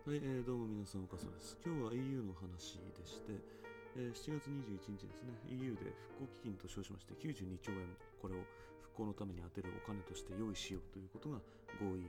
[0.00, 1.60] はい、えー、どうも皆さん、岡曽です。
[1.60, 3.36] 今日は EU の話でして、
[4.00, 7.84] えー7月21日ですね、EU で復興基金と称しまして92兆円、
[8.16, 8.40] これを
[8.96, 11.36] 復興のために充てるお金として用意しようということが
[11.84, 12.08] 合意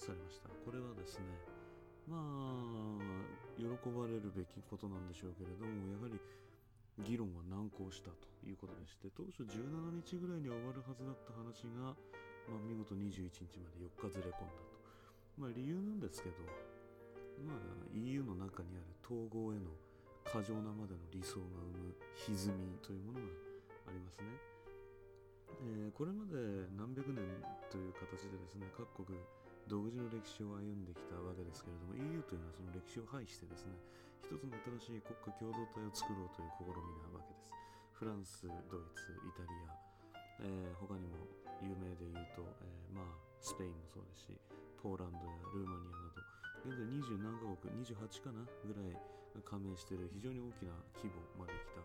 [0.00, 0.48] されました。
[0.64, 1.28] これはですね、
[2.08, 3.04] まあ、
[3.60, 6.16] 喜ばれるべきことなんでしょうけれども、やはり
[7.04, 11.92] 議論は難航したということでして、当初17日ぐらいには終わるはずだった話が、
[12.48, 14.72] まあ、見事21日まで4日ずれ込んだと。
[15.36, 16.40] まあ、理由なんですけど、
[17.44, 17.56] まあ、
[17.92, 19.70] EU の中にある統合への
[20.24, 21.94] 過剰なまでの理想が生む
[22.32, 23.26] 歪みというものが
[23.88, 24.24] ありますね。
[25.62, 27.24] えーこれまで何百年
[27.70, 29.16] という形でですね各国
[29.66, 33.72] 独自の歴史を歩んできたわけですけれども EU というのはその歴史を排してですね
[34.20, 34.52] 一つの
[34.84, 37.54] 新しい国家共同体を作ろうという試みなわけです。
[37.96, 39.48] フランス、ドイツ、イタリ
[40.44, 41.24] ア、えー他にも
[41.64, 44.36] 有名で言うと、えーまあスペインもそうですし
[44.82, 45.24] ポーランドや
[45.56, 46.20] ルーマニアなど
[46.64, 48.94] 現在20何カ国28かなぐらい
[49.44, 51.82] 加盟している非常に大きな規模まで来た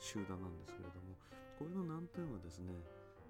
[0.00, 1.18] 集団なんですけれども
[1.60, 2.72] これの難点はですね、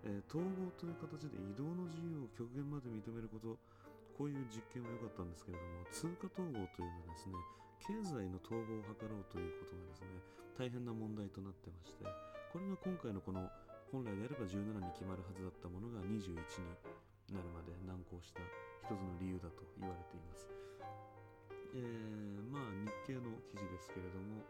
[0.06, 3.56] えー統合という形で移動の自由を極限まで認めること
[4.14, 7.34] こういう実験は良かったんですけれども通貨統合というのはですね
[7.82, 10.22] 経済の統合を図ろうということがですね
[10.54, 12.06] 大変な問題となってまして
[12.52, 13.42] これが今回のこの
[13.90, 18.40] 本来であれば17に決まるはずだったものが21になるまで難航した
[18.86, 20.53] 一つの理由だと言われています。
[21.74, 22.70] えーまあ
[23.06, 24.46] 日経の記事ですけれども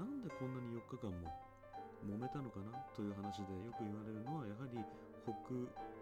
[0.00, 1.28] なんでこんなに4日間も
[2.04, 4.80] 揉めたのかなという話でよく言われるのはやはり
[5.24, 5.32] 北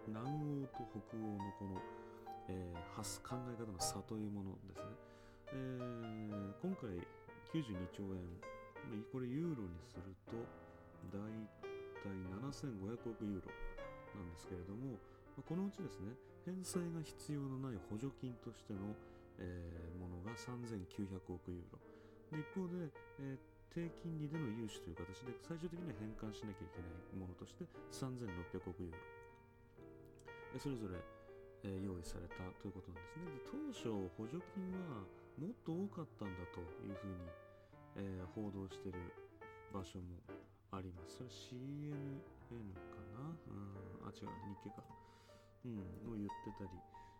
[0.07, 0.23] 南
[0.63, 1.79] 欧と北欧のこの、
[2.47, 4.85] えー発考え方の差というものですね。
[5.51, 6.95] えー今回
[7.51, 8.21] 92兆円
[9.11, 10.35] これユーロにすると
[11.11, 11.47] だい
[12.03, 12.11] たい
[12.51, 13.51] 7500億ユーロ
[14.15, 14.99] なんですけれども、
[15.47, 16.13] このうちですね
[16.45, 18.93] 返済が必要のない補助金としての、
[19.39, 21.79] えーものが3900億ユーロ。
[22.31, 22.89] で一方で、
[23.19, 23.37] えー
[23.73, 28.97] 低金利での融資という形で最終的には返還しなきゃいけないものとして3600億ユーロ。
[30.53, 31.01] えそれぞれ、
[31.65, 33.25] えー用意されたということなんですね。
[33.33, 34.61] で当初補助金
[34.93, 35.01] は
[35.41, 37.25] もっと多かったんだというふうに、
[37.97, 38.99] えー報道している
[39.73, 40.21] 場所も
[40.69, 41.17] あります。
[41.17, 41.97] それ CNN
[42.93, 43.33] かな？
[43.49, 44.85] うんあ違う日経か。
[45.65, 46.69] うんを言ってたり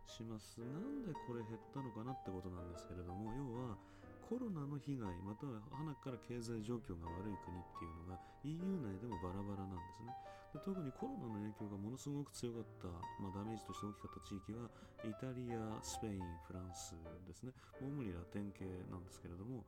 [0.07, 0.59] します。
[0.59, 3.77] なんでこれ減ったのかなってことなんですけれども要は
[4.23, 10.09] コロナの被害または花から経済状況が悪い国っていうのが EU 内でもバラバラなんですね。
[10.53, 12.87] で特にコロナの影響がものすごく強かった、
[13.17, 14.69] まあ、ダメージとして大きかった地域は
[15.01, 16.93] イタリア、スペイン、フランス
[17.25, 17.51] ですね。
[17.81, 19.65] 主にラテン系なんですけれども、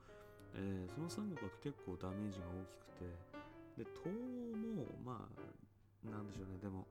[0.54, 6.58] えーその3国は結構ダメージが大きくてで東欧もまあなんでしょうね。
[6.62, 6.86] でも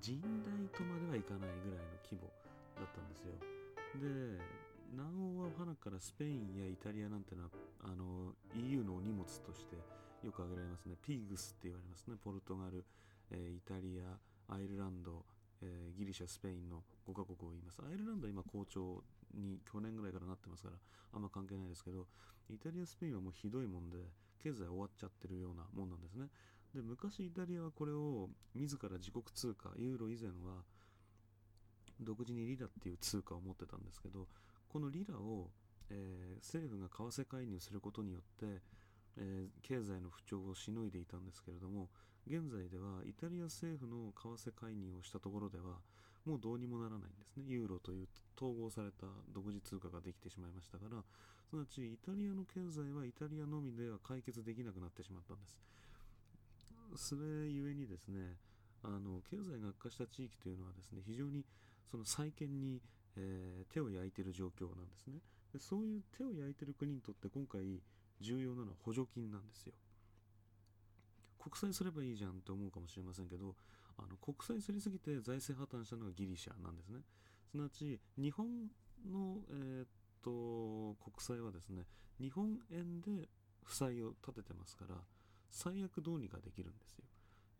[0.00, 2.28] 甚大とまではいかないぐらいの規模
[2.76, 3.36] だったんですよ。
[4.00, 4.40] で
[4.92, 7.50] 南欧は花からスペインやイタリアなんてのは
[7.84, 9.76] あの EU のお荷物として
[10.24, 10.96] よく挙げられますね。
[11.00, 12.16] ピーグスって言われますね。
[12.22, 12.84] ポルトガル、
[13.30, 14.18] えーイタリア
[14.52, 15.24] アイルランド、
[15.62, 17.80] えーギリシャスペインの5カ国を言います。
[17.84, 20.76] アイルランドは今好調に去年ぐらいからなってますから
[21.12, 22.06] あんま関係ないですけど
[22.50, 23.98] イタリアスペインはもうひどいもんで
[24.42, 26.26] 経済終わっちゃってるようなもんなんですね。
[26.74, 30.62] で昔イタリアはこれを自ら自国通貨ユーロ以前は
[32.00, 34.26] 独自にリラっていう通貨を持ってたんですけど
[34.68, 35.50] このリラを、
[35.90, 38.62] えー政府が為替介入することによって、
[39.18, 41.88] えー経済の不調をしのいでいたんですけれども
[42.26, 45.82] 現在ではイタリア政府の為替介入をしたところでは
[46.24, 47.44] もうどうにもならないんですね。
[47.48, 51.02] ユーロという統合された独自通貨ができてしまいましたから
[51.48, 55.58] すなわちイタリアの経済はイタリアのみでは解決できなくなってしまったんです。
[56.96, 58.36] それゆえにですね
[58.82, 61.44] あの経済が悪化した地域というのはですね非常に
[61.90, 62.80] その再建に、
[63.16, 65.20] えー手を焼いている状況なんですね。
[65.52, 67.80] でそういう手を焼いている国にとって今回
[68.20, 69.72] 重要なのは補助金なんですよ。
[71.38, 73.54] 国債すればいいじゃんって思うかもしれませんけど
[73.96, 77.00] あの国債すりすぎて財政破綻したのがギリシャなんですね。
[77.50, 78.46] すなわち日本
[79.10, 79.88] の、えーっ
[80.22, 81.84] と国債はですね
[82.20, 83.28] 日本円で
[83.64, 84.96] 負債を立ててますから
[85.50, 87.04] 最悪どうにかできるんですよ。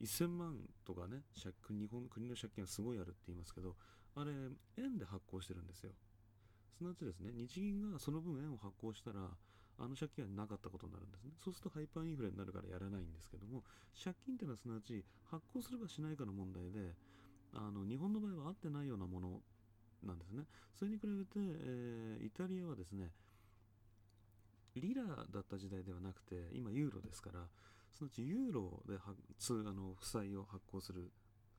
[0.00, 0.56] 1000万
[0.86, 3.76] とかね借日本国の借金はすごいあるって言いますけど
[4.16, 4.32] あれ
[4.78, 5.92] 円で発行してるんですよ。
[6.76, 9.20] すなわちですね日銀がその分円を発行したら
[9.78, 11.32] あの借金はなかったことになるんですね。
[11.44, 13.62] そうするとハイパーインフレになるからやらないんですけども
[13.92, 16.94] 借金っていうのはすなわち発行するかしないかの問題で
[17.52, 19.42] あの日本の場合は合ってないようなもの
[20.02, 20.44] なんですね。
[20.78, 23.10] それに比べて、えーイタリアはですね
[24.76, 27.40] リラだった時代ではなくて今ユーロですから
[27.94, 29.00] そのうちユーロでは
[29.38, 31.10] つあの負債を発行する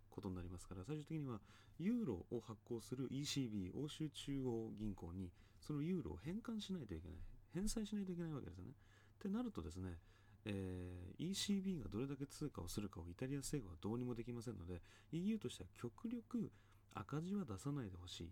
[0.10, 1.39] ことになりますから最終的には
[1.80, 7.18] ユーロを発行する ECB 欧州中央銀行にそのユーロを返還しないといけない
[7.54, 8.66] 返済しないといけないわけですね。
[8.69, 9.98] ってなるとですね、
[10.45, 14.81] えー、ECB がどれだけ通貨をするかをイタリア政府はどうにもできませんので
[15.12, 16.51] EU としては極力
[16.94, 18.30] 赤字は出さないでほしい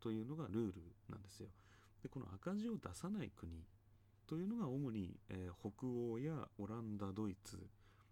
[0.00, 0.74] というのがルール
[1.08, 1.48] なんですよ。
[2.02, 3.64] でこの赤字を出さない国
[4.28, 7.58] というのが主に、えー、北欧やオランダドイツ、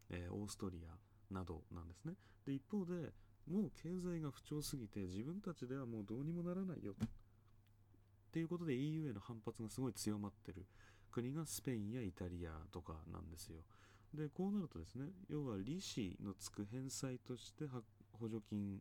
[0.09, 2.15] えー、オーストリアなどなんですね。
[2.47, 3.13] で一方で
[3.47, 7.09] もう経済が不調すぎて自分たちではもうどうにもならないよっ
[8.33, 10.67] ていうことで EU への反発がすごい強まってる
[11.11, 13.61] 国がスペインやイタリアとかなんですよ。
[14.15, 17.67] でこうなるとですね要は利子のつく返済として
[18.13, 18.81] 補助金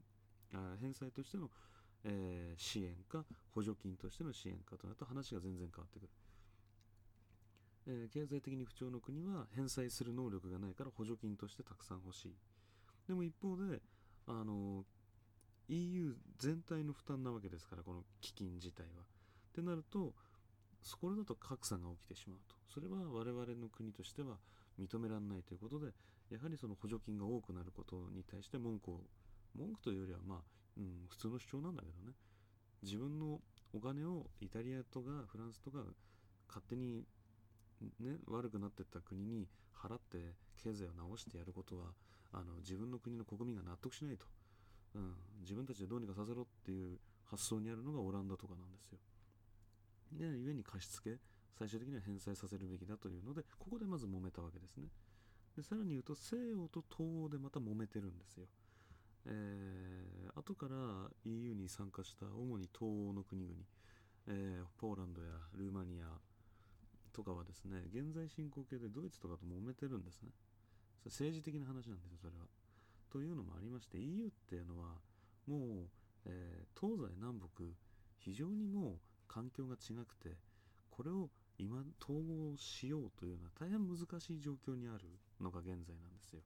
[0.53, 1.49] あ返済としての、
[2.05, 6.09] えー、支援か補助金としての支援かとなると話が全然変わってくる。
[7.87, 12.35] えー、経済的に不調の国は返済する能力がないから補助金としてたくさん欲しい。
[13.07, 13.81] でも一方で、
[14.27, 14.83] あの
[15.67, 19.03] EU 全体の負担なわけですから、この基金自体は。
[19.03, 20.13] ってなると、
[20.99, 22.55] これだと格差が起きてしまうと。
[22.73, 24.37] それは我々の国としては
[24.79, 25.93] 認められないということで、
[26.29, 29.01] やはりその補助金が多くなることに対して文句を、
[29.55, 30.39] 文句というよりは、まあ、
[30.77, 32.13] うん、普通の主張なんだけどね。
[32.83, 33.39] 自分の
[33.73, 35.79] お金をイタリアとかフランスとか
[36.47, 37.03] 勝手に
[37.99, 40.33] ね、悪くなっていった国に払って
[40.63, 41.93] 経済を直してやることは
[42.31, 44.25] あの自分の国の国民が納得しないと、
[44.95, 48.99] うん、自分たちでどうにかさせろっていう発想にあるのがオランダとかなんですよ。
[50.13, 51.17] で、故に貸し付け、
[51.57, 54.87] 最終的には返済させるべきだというので、ここでまず揉めたわけですね。
[55.55, 58.45] でさらに言うと、西欧と東欧でまた揉めてるんですよ。
[59.27, 63.55] えー、後から EU に参加した主に東欧の国々、
[64.27, 66.05] えー、ポーランドやルーマニア、
[67.15, 70.35] とかはですね、現在進行形でドイツとかと揉めてるんですね。
[70.99, 72.45] それ政治的な話なんですよ、それは。
[73.09, 74.99] というのもありまして、EU っていうのは、
[75.47, 75.89] もう、
[76.25, 77.63] えー、東西南北、
[78.19, 80.35] 非常にもう環境が違くて、
[80.91, 84.03] これを今統合しようというのは大変難し
[84.33, 85.07] い状況にある
[85.39, 86.41] のが現在なんですよ。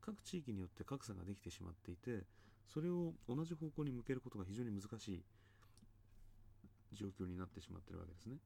[0.00, 2.24] 各地域によって格差ができてしまっていて、
[2.66, 5.22] それを同じ方向に向けることが非常に難しい
[6.92, 8.36] 状況になってしまってるわけですね。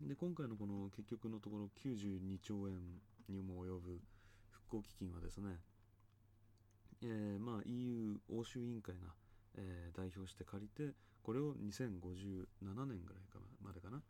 [0.00, 2.78] で今回のこの結局のところ92兆円
[3.28, 4.00] にも及ぶ
[4.50, 5.56] 復興基金はですね、
[7.02, 9.12] えー、まあ EU 欧州委員会が、
[9.56, 12.46] えー、代表して借りてこれを2057
[12.86, 14.00] 年ぐらいかまでかな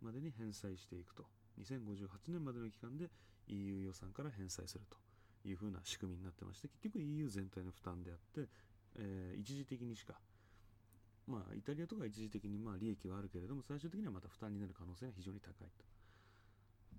[0.00, 1.24] までに返済していくと。
[1.60, 3.10] 2058年までの期間で
[3.48, 4.96] EU 予算から返済すると。
[5.44, 8.48] いうふうな仕組みになってまして結局 EU 全体の負担であって、
[8.96, 10.14] えー、一時的にしか
[11.26, 15.84] まあ、イタリアとか一時的にまあ利益はあるけれども、最終的にはまた負担になる可能性が非常に高いと。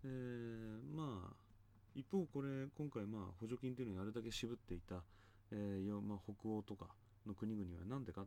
[0.05, 1.35] えー、まあ、
[1.95, 5.03] 一方、これ、今回、まあ、補助金というのにあれだけ渋っていた、
[5.51, 6.87] えーまあ、北欧とか
[7.25, 8.25] の国々は何でか、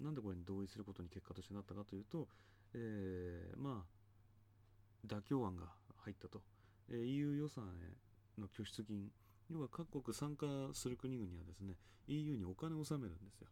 [0.00, 2.28] なんでこれに同意することに結果としてなったかというと、
[2.74, 5.66] えー、まあ、妥協案が
[6.04, 6.42] 入ったと。
[6.90, 9.08] えー、EU 予算への拠出金、
[9.50, 11.74] 要は各国参加する国々はですね、
[12.06, 13.48] EU にお金を納めるんですよ。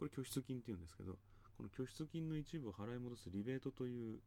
[0.00, 1.18] これ拠出金っていうんですけど、
[1.58, 4.18] この拠出金の一部を払い戻すリベートという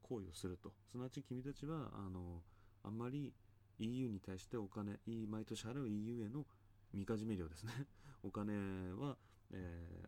[0.00, 0.72] 行為をすると。
[0.90, 2.40] すなわち君たちは、あの、
[2.82, 3.34] あんまり
[3.78, 6.46] EU に対してお金、毎年払う EU への
[6.94, 7.72] みかじめ料ですね。
[8.24, 8.54] お金
[8.94, 9.18] は、
[9.50, 10.02] え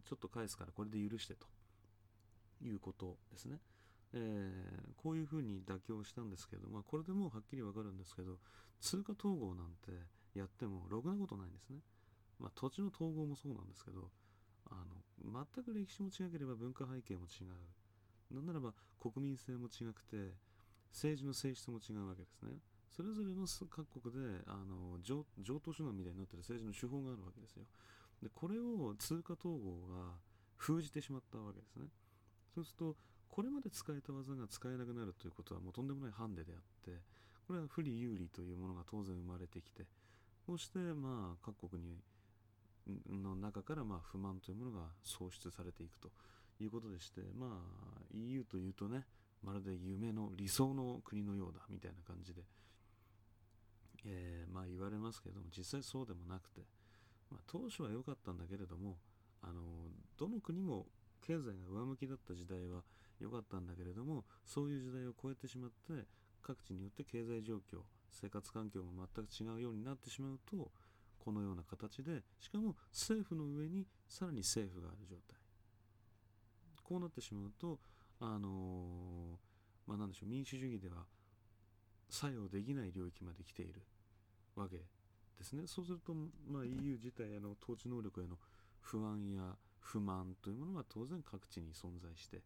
[0.00, 1.46] ー、ちょっと返すからこれで許してと
[2.62, 3.60] いうことですね。
[4.14, 8.38] えー、こういうふうに妥協したんですけど、まあ、これでもうはっきりわかるんですけど、
[8.80, 9.92] 通貨統合なんて
[10.32, 11.82] やってもろくなことないんですね。
[12.38, 14.10] まあ、土地の統合もそうなんですけど、
[14.70, 18.34] あの全く歴史も違ければ文化背景も違う。
[18.34, 20.34] なんならば国民性も違くて
[20.90, 22.58] 政治の性質も違うわけですね。
[22.90, 25.24] それぞれの各国であの上
[25.60, 27.64] 等手段みたいになってる政治の手法があるわけですよ。
[28.22, 30.16] でこれを通貨統合が
[30.56, 31.86] 封じてしまったわけですね。
[32.54, 32.96] そうすると
[33.28, 37.02] これまで使えた技が使えなくなるということはもうとんでもないハンデであって
[37.46, 39.84] これは不利有利というものが当然生まれてきて
[40.46, 42.00] そしてまあ各国に
[43.10, 46.10] の中からまあ不満というものが創出されていくと
[46.60, 49.04] いうことでして、まあ、EU というとね
[49.42, 52.42] まるで夢の理想の国のようだみたいな感じで、
[54.06, 56.62] えー、まあ言われますけれども実際そうでもなくて、
[57.30, 58.96] まあ、当初は良かったんだけれども
[59.42, 59.60] あの
[60.18, 60.86] どの国も
[61.20, 62.82] 経済が上向きだった時代は
[63.20, 66.06] 良かったんだけれどもそういう時代を超えてしまって
[66.42, 70.70] 各地によって経済状況生活環境も全く違うようになってしまうと
[71.26, 75.36] このような形でしかも政府の上にさらに政府がある状態。
[76.84, 77.80] こうなってしまうと
[78.20, 79.36] あの、
[79.88, 81.04] まあ何でしょう民主主義では
[82.08, 83.82] 作用できない領域まで来ている
[84.54, 84.84] わけで
[85.42, 85.66] すね。
[85.66, 88.38] そうすると、まあ、EU 自体への統治能力への
[88.80, 92.40] 不安や不満というものが当然各地に存在して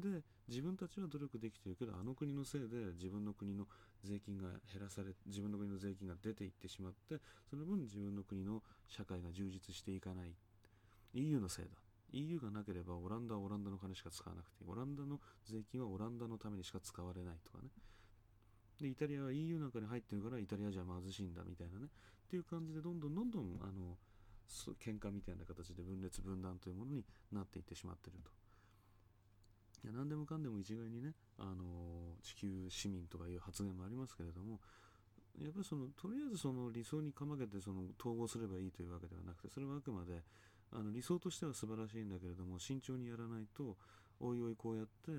[0.00, 3.66] で自分たちは努力できてるけどあの国のせいで自分の国の
[4.04, 10.34] 税金が減らされ自分の国の税金が出ていってしまってその分自分の国の社会が充実していかない。
[11.14, 11.70] EU のせいだ。
[12.12, 17.68] EU がなければオランダはオランダの金しか使わなくてオランダの税金はオランダのためにしか使われないとかね。
[18.80, 21.86] でイタリアは EU なんかに入ってるからイタリアじゃ貧しいんだみたいなね。
[21.86, 23.96] っていう感じでどんどんどんどんあの
[24.80, 28.30] 喧嘩みたいな形で分裂分断というものになっていってしまっていると。
[29.84, 34.58] いや何でもかんでも一概にね、あの地球市民とかいう発言もありますけれども
[35.38, 40.18] やっぱりそのとりあえずその理想にかまけてその統合すればいいというわけではなくてそれはあくまで
[40.72, 43.76] あの理想としては素晴らしいんだけれども慎重にやらないと
[44.20, 45.12] おいおいこうやって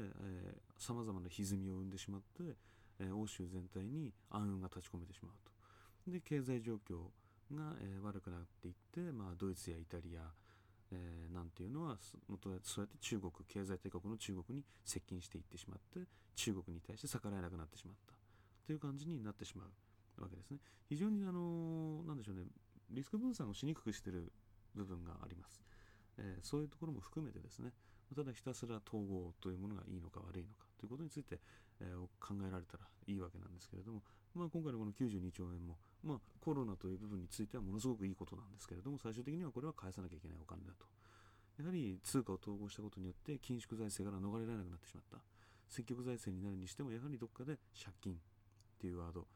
[0.77, 2.55] さまざまな歪みを生んでしまって、
[2.99, 5.31] えー、欧州全体に暗雲が立ち込めてしまう
[6.05, 6.11] と。
[6.11, 7.07] で経済状況
[7.55, 10.21] が、えー、悪くなっていって、まあ、ドイツやイタリア、
[10.91, 18.13] えー、なんていうのはそうやって中国経済大国の中国に接近していってしまって中国に対して逆らえなくなってしまった
[18.65, 22.43] という感じになってしまうわけですね非常にあのなんでしょうね
[22.89, 24.31] リスク分散をしにくくしてる
[24.75, 25.61] 部分があります、
[26.17, 27.71] えー、そういうところも含めてですね
[28.15, 31.39] ただひたすら統合というものがいいのか悪いのかということについて、
[31.81, 34.01] えー、考えられたらいいわけなんですけれども、
[34.33, 40.85] まあ、今回のこの92兆円も、まあ、コロナという部分についてはものすごくいいことなんですけれども最終的にはこれは返さなきゃいけないお金だと。
[41.59, 45.17] やはり通貨を統合したことによって緊縮財政から逃れられなくなってしまった。
[45.67, 48.15] 積極財政になるにしてもやはりどっかで借金っ
[48.79, 49.27] ていうワード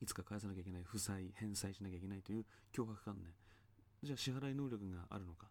[0.00, 2.44] いつか返さなきゃいけない負債返済しなきゃいけないという
[2.76, 3.32] 脅迫観念。
[4.02, 5.48] じゃあ支払い能力があるのか。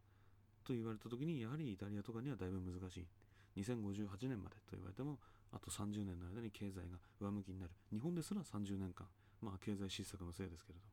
[0.63, 3.07] と言われた時にやはりイタリアとかにはだいぶ難しい。
[3.57, 5.17] 2058年までと言われても
[5.51, 7.71] あと30年の間に経済が上向きになる。
[7.91, 9.07] 日本ですら30年間
[9.41, 10.91] まあ経済失策のせいですけれども。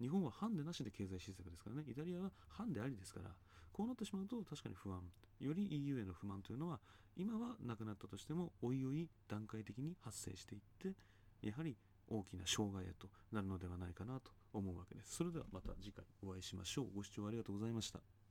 [0.00, 1.84] 日本はハンデなしで経済失策ですからね。
[1.86, 3.30] イタリアはハンデありですから
[3.72, 5.00] こうなってしまうと確かに不安。
[5.40, 6.80] より EU への不満というのは
[7.16, 10.94] 今はなくなったとしてもおいおい段階的に発生していって
[11.42, 11.76] やはり
[12.08, 15.16] 大きな障害へとなるのではないかなと思うわけです。
[15.16, 16.86] それではまた次回お会いしましょう。
[16.94, 18.21] ご視聴ありがとうございました。